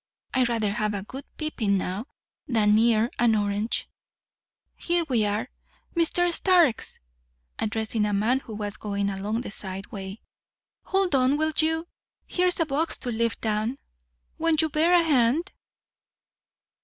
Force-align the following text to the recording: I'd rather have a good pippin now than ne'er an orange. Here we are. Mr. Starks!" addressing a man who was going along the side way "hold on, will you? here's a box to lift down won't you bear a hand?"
I'd 0.33 0.49
rather 0.49 0.71
have 0.73 0.95
a 0.95 1.03
good 1.03 1.25
pippin 1.37 1.77
now 1.77 2.07
than 2.47 2.73
ne'er 2.73 3.11
an 3.19 3.35
orange. 3.35 3.87
Here 4.75 5.05
we 5.07 5.27
are. 5.27 5.47
Mr. 5.95 6.31
Starks!" 6.33 6.99
addressing 7.59 8.07
a 8.07 8.11
man 8.11 8.39
who 8.39 8.55
was 8.55 8.77
going 8.77 9.11
along 9.11 9.41
the 9.41 9.51
side 9.51 9.91
way 9.91 10.23
"hold 10.85 11.13
on, 11.13 11.37
will 11.37 11.53
you? 11.55 11.87
here's 12.25 12.59
a 12.59 12.65
box 12.65 12.97
to 12.97 13.11
lift 13.11 13.41
down 13.41 13.77
won't 14.39 14.63
you 14.63 14.69
bear 14.69 14.91
a 14.91 15.03
hand?" 15.03 15.51